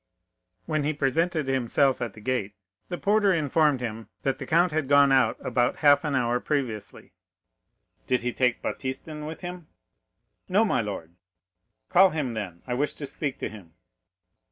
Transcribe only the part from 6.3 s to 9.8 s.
previously. "Did he take Baptistin with him?"